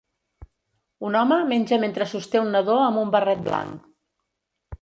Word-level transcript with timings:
Un 1.09 1.17
home 1.19 1.37
menja 1.51 1.79
mentre 1.85 2.09
sosté 2.13 2.43
un 2.47 2.51
nadó 2.57 2.81
amb 2.87 3.03
un 3.03 3.15
barret 3.17 3.47
blanc. 3.51 3.89